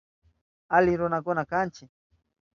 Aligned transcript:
Ali 0.77 0.97
runakuna 0.99 1.43
kanchi. 1.51 1.85